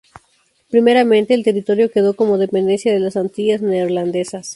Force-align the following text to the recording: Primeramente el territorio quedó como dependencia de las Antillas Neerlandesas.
Primeramente 0.71 1.35
el 1.35 1.43
territorio 1.43 1.91
quedó 1.91 2.15
como 2.15 2.39
dependencia 2.39 2.91
de 2.91 2.99
las 2.99 3.17
Antillas 3.17 3.61
Neerlandesas. 3.61 4.49